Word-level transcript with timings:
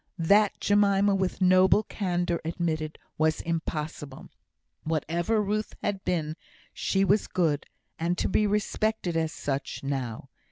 that 0.17 0.59
Jemima, 0.59 1.13
with 1.13 1.43
noble 1.43 1.83
candour, 1.83 2.41
admitted 2.43 2.97
was 3.19 3.39
impossible. 3.41 4.29
Whatever 4.83 5.43
Ruth 5.43 5.75
had 5.83 6.03
been, 6.03 6.35
she 6.73 7.05
was 7.05 7.27
good, 7.27 7.67
and 7.99 8.17
to 8.17 8.27
be 8.27 8.47
respected 8.47 9.15
as 9.15 9.31
such, 9.31 9.83
now. 9.83 10.27